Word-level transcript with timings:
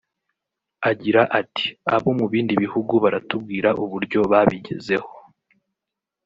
Agira 0.89 1.21
ati 1.39 1.67
“Abo 1.95 2.09
mu 2.19 2.25
bindi 2.31 2.53
bihugu 2.63 2.93
baratubwira 3.03 3.69
uburyo 3.83 4.19
babigezeho 4.31 5.11